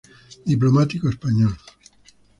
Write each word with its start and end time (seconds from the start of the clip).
Diplomático 0.47 1.09
español. 1.09 1.55